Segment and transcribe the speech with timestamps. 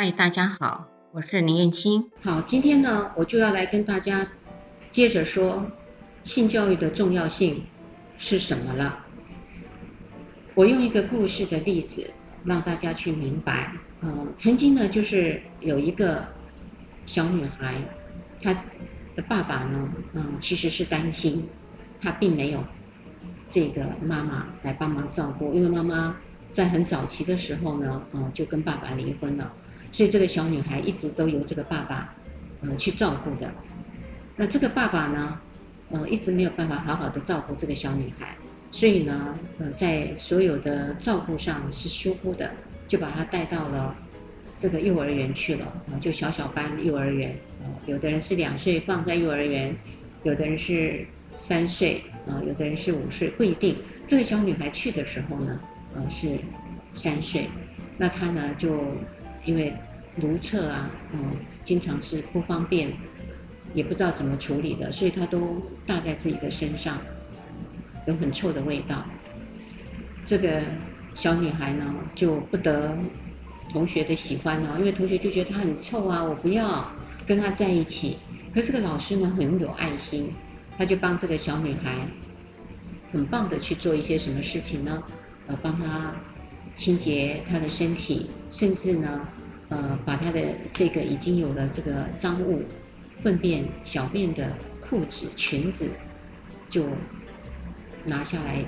[0.00, 2.08] 嗨，大家好，我是林燕青。
[2.22, 4.24] 好，今天呢，我就要来跟大家
[4.92, 5.66] 接着说
[6.22, 7.64] 性教育的重要性
[8.16, 9.04] 是什么了。
[10.54, 12.08] 我用一个故事的例子
[12.44, 13.72] 让大家去明白。
[14.02, 16.24] 嗯、曾经呢，就是有一个
[17.04, 17.82] 小女孩，
[18.40, 18.54] 她
[19.16, 21.44] 的爸爸呢，嗯、其实是担心，
[22.00, 22.62] 她并没有
[23.50, 26.14] 这个妈妈来帮忙照顾，因为妈妈
[26.52, 29.52] 在很早期的时候呢，嗯、就跟爸爸离婚了。
[29.90, 32.14] 所以这个小女孩一直都由这个爸爸，
[32.62, 33.50] 嗯，去照顾的。
[34.36, 35.40] 那这个爸爸呢，
[35.90, 38.36] 嗯，一直没有办法好好的照顾这个小女孩，
[38.70, 42.50] 所以呢，嗯，在所有的照顾上是疏忽的，
[42.86, 43.96] 就把她带到了
[44.58, 45.66] 这个幼儿园去了，
[46.00, 47.34] 就小小班幼儿园，
[47.86, 49.74] 有的人是两岁放在幼儿园，
[50.22, 53.76] 有的人是三岁，呃，有的人是五岁，不一定。
[54.06, 55.60] 这个小女孩去的时候呢，
[55.94, 56.38] 呃，是
[56.94, 57.48] 三岁，
[57.96, 58.78] 那她呢就。
[59.44, 59.72] 因为
[60.16, 61.30] 如厕啊，嗯，
[61.64, 62.92] 经常是不方便，
[63.74, 66.98] 也不知道怎么处理的，所以他都搭在自己的身上，
[68.06, 69.04] 有很臭的味道。
[70.24, 70.62] 这个
[71.14, 72.96] 小女孩呢，就不得
[73.70, 76.90] 同学的喜欢呢，因为同学就觉得她很臭啊，我不要
[77.26, 78.18] 跟她在一起。
[78.52, 80.32] 可是这个老师呢，很有爱心，
[80.76, 82.06] 他就帮这个小女孩
[83.12, 85.02] 很棒的去做一些什么事情呢？
[85.46, 86.14] 呃，帮她
[86.74, 89.28] 清洁他的身体，甚至呢。
[89.70, 90.40] 呃，把他的
[90.72, 92.62] 这个已经有了这个脏物、
[93.22, 94.50] 粪便、小便的
[94.80, 95.90] 裤子、裙子，
[96.70, 96.86] 就
[98.02, 98.64] 拿下来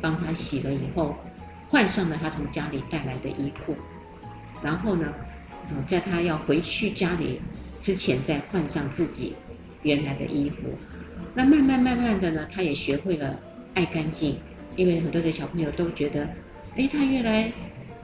[0.00, 1.14] 帮他洗了以后，
[1.68, 3.76] 换上了他从家里带来的衣裤，
[4.64, 5.14] 然后呢，
[5.70, 7.40] 呃，在他要回去家里
[7.78, 9.36] 之前，再换上自己
[9.84, 10.62] 原来的衣服。
[11.34, 13.38] 那慢慢慢慢的呢，他也学会了
[13.74, 14.40] 爱干净，
[14.74, 16.28] 因为很多的小朋友都觉得，
[16.78, 17.52] 哎，他越来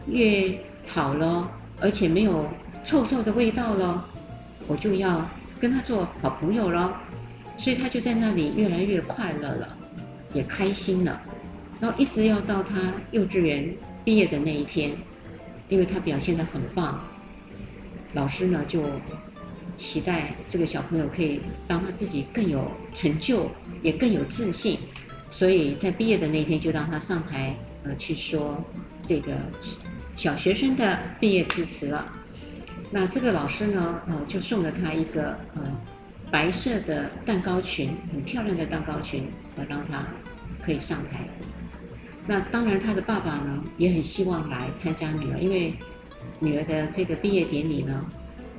[0.07, 1.51] 越好了。
[1.81, 2.49] 而且没有
[2.85, 4.09] 臭臭的味道了，
[4.69, 5.29] 我就要
[5.59, 6.99] 跟他做好朋友了，
[7.59, 9.77] 所以他就在那里越来越快乐了，
[10.33, 11.21] 也开心了，
[11.81, 14.97] 然后一直要到他幼稚园毕业的那一天，
[15.69, 17.03] 因为他表现得很棒，
[18.15, 18.81] 老师呢就
[19.77, 23.51] 期待这个小朋友可以让他自己更有成就，
[23.83, 24.79] 也更有自信，
[25.29, 27.55] 所以在毕业的那一天就让他上台
[27.85, 28.63] 呃去说
[29.03, 29.33] 这个。
[30.17, 32.07] 小学生的毕业致辞了，
[32.93, 35.63] 那这个老师呢，呃，就送了他一个呃
[36.31, 40.05] 白色的蛋糕裙，很漂亮的蛋糕裙，呃，让他
[40.63, 41.27] 可以上台。
[42.29, 45.75] 那当然，他的爸爸呢也很希望来参加女儿，因为
[46.39, 48.07] 女儿的这个毕业典礼呢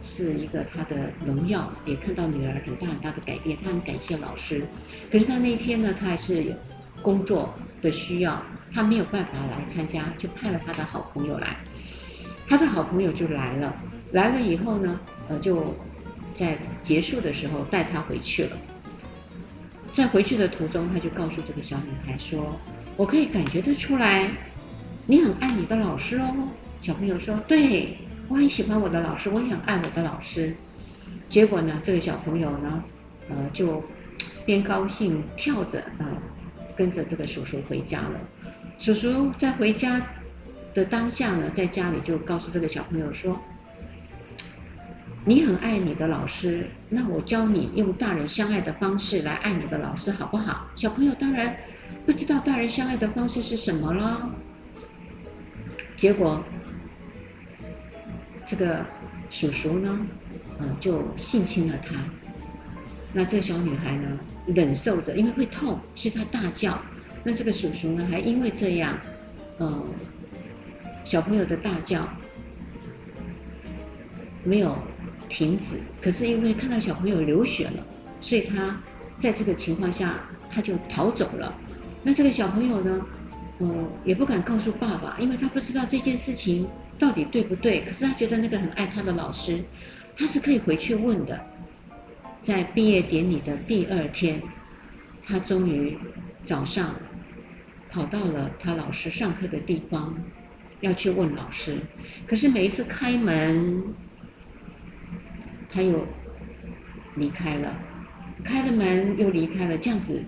[0.01, 4.65] 是一个他的荣耀，也看到女儿很大很大的改变，他很感谢老师。
[5.09, 6.53] 可是他那一天呢，他还是有
[7.01, 8.43] 工作的需要。
[8.75, 11.55] 他没有办法来参加，就派了他的好朋友来。
[12.45, 13.73] 他的好朋友就来了，
[14.11, 14.99] 来了以后呢，
[15.29, 15.73] 呃，就
[16.33, 18.57] 在结束的时候带他回去了。
[19.93, 22.59] 在回去的途中，他就告诉这个小女孩说
[22.97, 24.29] ：“我可以感觉得出来，
[25.05, 26.49] 你很爱你的老师哦。”
[26.81, 27.97] 小朋友说：“对，
[28.27, 30.53] 我很喜欢我的老师，我也很爱我的老师。”
[31.29, 32.83] 结果呢，这个小朋友呢，
[33.29, 33.81] 呃，就
[34.45, 36.11] 边高兴跳着啊，
[36.75, 38.19] 跟着这个叔叔回家了。
[38.77, 40.01] 叔叔在回家
[40.73, 43.41] 的当下呢，在家里就告诉这个小朋友说
[45.25, 51.55] ：“你很爱你的老师，那我教你用大人相爱的方式来爱你的老师，好不好？”小朋友当然
[52.05, 54.29] 不知道大人相爱的方式是什么了。
[55.95, 56.43] 结果，
[58.45, 58.85] 这个
[59.29, 59.97] 叔叔呢，
[60.59, 61.95] 嗯、就性侵了她。
[63.13, 66.77] 那这小女孩呢，忍受着，因为会痛，所以她大叫。
[67.27, 68.99] 那这个叔叔呢，还因为这样，
[69.57, 69.83] 嗯，
[71.03, 72.07] 小朋友的大叫
[74.43, 74.77] 没有
[75.27, 77.83] 停止，可是因为看到小朋友流血了，
[78.21, 78.79] 所以他
[79.17, 80.19] 在这个情况下
[80.51, 81.51] 他就逃走了。
[82.03, 83.01] 那这个小朋友呢，
[83.57, 86.67] 嗯，也不敢告诉爸爸，因为他不知道这件事情
[86.99, 87.81] 到底对不对。
[87.81, 89.63] 可是他觉得那个很爱他的老师，
[90.15, 91.41] 他是可以回去问的。
[92.39, 94.39] 在毕业典礼的第二天，
[95.25, 95.97] 他终于
[96.43, 96.93] 早上。
[97.95, 100.13] 跑到了他老师上课的地方，
[100.81, 101.77] 要去问老师。
[102.27, 103.85] 可是每一次开门，
[105.69, 106.05] 他又
[107.15, 107.73] 离开了，
[108.43, 110.21] 开了门又离开了，这样子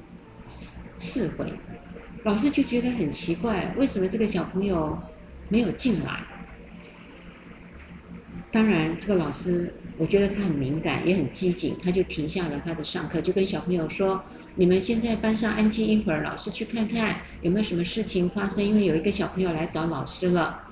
[0.98, 1.52] 四回。
[2.24, 4.98] 老师就觉得很奇怪，为什么这个小朋友
[5.50, 6.22] 没有进来？
[8.50, 14.24] 当然，这个老师我觉得他很敏感，也很机警，他就停下了他的上课，就跟小朋友说。
[14.60, 18.64] 你们先在班上安静一会儿，老师去看看有没有什么事情发生。
[18.64, 20.64] 因为有一个小朋友来找老师了。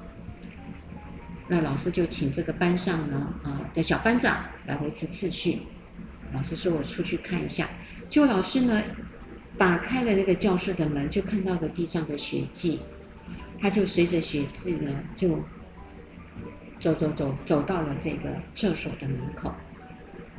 [1.48, 5.60] 那老师就请这个班上呢，啊的小班长来维持秩序。
[6.34, 7.70] 老师说：“我出去看一下。”
[8.10, 8.82] 就老师呢，
[9.56, 12.80] 打开了那个教室的门，就看到了地上的血迹。
[13.60, 15.44] 他就随着血迹呢，就
[16.86, 19.52] 走走走走到了这个厕所的门口。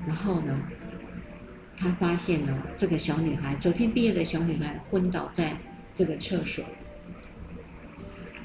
[0.06, 0.56] 然后呢，
[1.76, 5.56] 他发现了这个小女孩，昨天毕业的小女孩昏倒在
[5.92, 6.64] 这个厕所。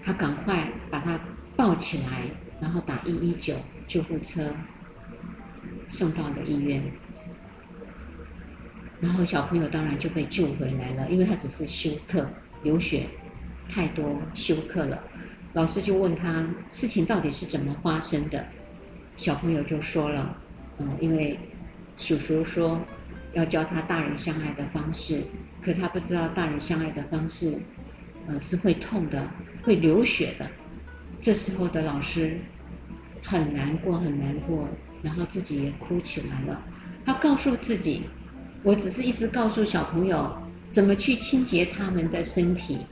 [0.03, 1.19] 他赶快把她
[1.56, 2.24] 抱起来，
[2.59, 3.53] 然后打一一九
[3.88, 4.51] 救护车，
[5.88, 6.81] 送到了医院。
[9.00, 12.27] 然后小朋友当然就被救回来了，因为他只是休克，
[12.63, 13.06] 流血
[13.69, 15.03] 太多休克了。
[15.53, 18.45] 老师就问他事情到底是怎么发生的，
[19.18, 20.38] 小朋友就说了，
[20.80, 21.38] 嗯，因为
[21.98, 22.80] 叔叔说
[23.33, 25.24] 要教他大人相爱的方式，
[25.62, 27.59] 可他不知道大人相爱的方式，
[28.27, 29.27] 呃，是会痛的，
[29.63, 30.48] 会流血的。
[31.21, 32.38] 这时候的老师
[33.24, 34.68] 很难过，很难过，
[35.03, 36.62] 然后自己也哭起来了。
[37.06, 38.03] 他告诉自己。
[38.63, 40.31] 我只是一直告诉小朋友
[40.69, 42.86] 怎么去清洁他们的身体，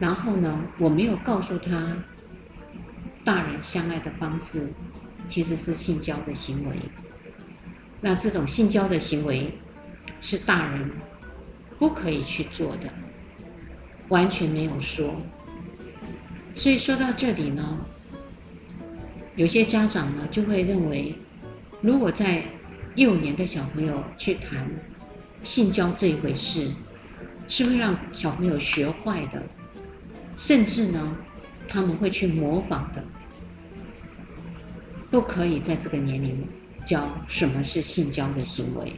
[0.00, 1.96] 然后呢，我没有告诉他，
[3.24, 4.68] 大人相爱的方式
[5.28, 6.76] 其实是性交的行为。
[8.00, 9.58] 那这种性交的行为
[10.20, 10.90] 是大人
[11.78, 12.90] 不可以去做的，
[14.08, 15.14] 完全没有说。
[16.54, 17.78] 所以说到这里呢，
[19.36, 21.14] 有些家长呢就会认为，
[21.80, 22.44] 如果在
[22.94, 24.70] 幼年的小朋友去谈
[25.42, 26.70] 性交这一回事，
[27.48, 29.42] 是会让小朋友学坏的，
[30.36, 31.16] 甚至呢，
[31.68, 33.02] 他们会去模仿的。
[35.10, 36.46] 不可以在这个年龄
[36.84, 38.92] 教什么是性交的行为。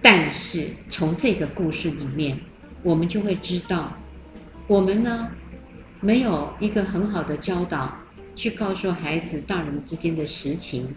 [0.00, 2.38] 但是从这个故事里面，
[2.82, 3.92] 我们就会知道，
[4.66, 5.30] 我们呢，
[6.00, 7.96] 没有一个很好的教导，
[8.34, 10.94] 去告诉孩子大人之间的实情，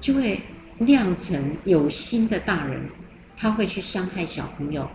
[0.00, 0.40] 就会。
[0.78, 2.86] 酿成有心的大人，
[3.34, 4.86] 他会去伤害小朋友，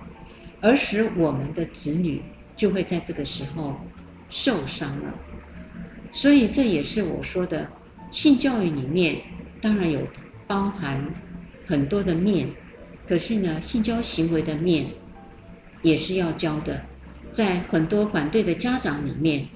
[0.61, 2.21] 而使我们的子女
[2.61, 3.75] 就会在这个时候
[4.29, 5.11] 受伤了。
[6.11, 7.67] 所以这也是我说的，
[8.11, 9.19] 性教育里面
[9.59, 9.99] 当然有
[10.45, 11.03] 包含
[11.65, 12.49] 很多的面，
[13.07, 14.85] 可是呢，性交行为的面
[15.81, 16.79] 也是要教的。
[17.31, 19.47] 在很多反对的家长里面，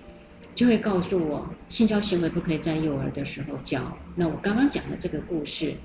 [0.56, 3.96] 就会告诉我，性交行为不可以在幼儿的时候教。
[4.16, 5.76] 那我刚刚讲的这个故事。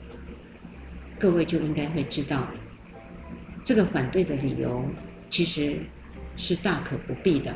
[1.19, 2.49] 各位就应该会知道，
[3.63, 4.83] 这个反对的理由
[5.29, 5.81] 其实
[6.41, 7.55] 是大可不必的。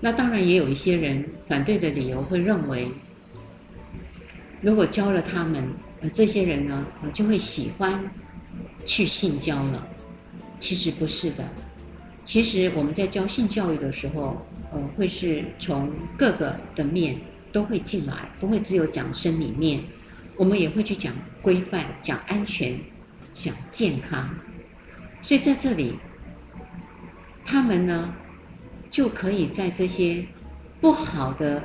[0.00, 2.88] 那当然也有一些人反对的理由会认为，
[4.60, 5.64] 如果教了他们，
[6.00, 8.02] 呃，这些人呢，就会喜欢
[8.84, 9.86] 去性交了。
[10.58, 11.48] 其实不是的。
[12.24, 17.14] 其实我们在教性教育的时候，呃，会是从各个的面
[17.52, 19.80] 都会进来，不会只有讲生理面，
[20.36, 22.76] 我们也会去讲规范、讲安全。
[23.36, 24.32] 讲健康，
[25.20, 25.98] 所以在这里，
[27.44, 28.14] 他们呢
[28.90, 30.24] 就可以在这些
[30.80, 31.62] 不好的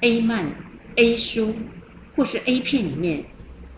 [0.00, 0.46] A 漫、
[0.96, 1.54] A 书
[2.14, 3.24] 或是 A 片里面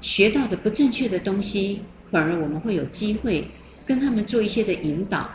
[0.00, 1.80] 学到的不正确的东西，
[2.10, 3.48] 反而我们会有机会
[3.86, 5.30] 跟他们做一些的引导，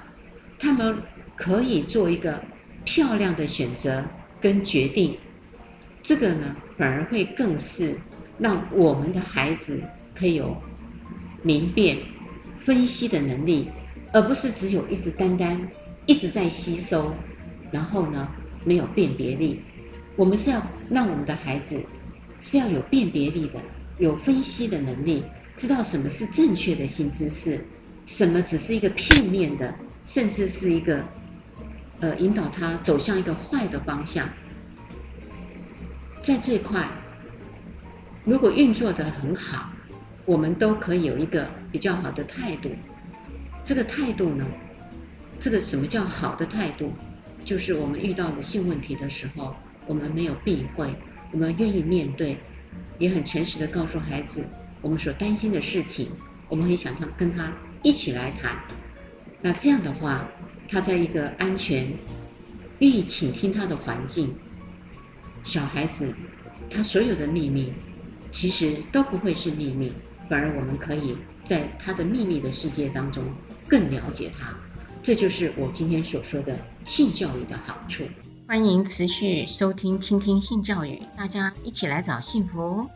[0.58, 0.98] 他们
[1.36, 2.42] 可以做一个
[2.86, 4.04] 漂亮的选择
[4.40, 5.18] 跟决定。
[6.02, 8.00] 这个呢，反而会更是
[8.38, 9.82] 让我们的孩子
[10.16, 10.56] 可以有。
[11.42, 11.98] 明辨、
[12.60, 13.70] 分析的能力，
[14.12, 15.58] 而不是只有一直单单
[16.10, 17.14] 一直在吸收，
[17.70, 18.28] 然后呢，
[18.66, 19.62] 没有辨别力。
[20.16, 21.80] 我们是要让我们的孩子
[22.42, 23.60] 是要有辨别力的，
[24.00, 25.24] 有分析的能力，
[25.56, 27.64] 知道什么是正确的新知识，
[28.08, 29.72] 什么只是一个片面的，
[30.04, 31.00] 甚至是一个
[32.00, 34.28] 呃引导他走向一个坏的方向。
[36.24, 36.90] 在这块，
[38.26, 39.70] 如果运作得很好。
[40.26, 42.70] 我们都可以有一个比较好的态度。
[43.66, 44.46] 这个态度呢，
[45.40, 46.92] 这个什么叫好的态度？
[47.46, 49.56] 就是我们遇到的性问题的时候，
[49.88, 50.94] 我们没有避讳，
[51.32, 52.38] 我们愿意面对，
[52.98, 54.46] 也很诚实的告诉孩子
[54.82, 56.10] 我们所担心的事情，
[56.50, 58.60] 我们很想他跟他一起来谈。
[59.42, 60.28] 那这样的话，
[60.68, 61.88] 他在一个安全、
[62.80, 64.36] 愿意倾听他的环境，
[65.46, 66.14] 小孩子
[66.70, 67.74] 他所有的秘密，
[68.32, 69.94] 其实都不会是秘密。
[70.28, 73.24] 反而我们可以在他的秘密的世界当中
[73.68, 74.56] 更了解他，
[75.02, 78.04] 这就是我今天所说的性教育的好处。
[78.48, 82.90] 欢迎持续收听、倾听性教育，大家一起来找幸福哦。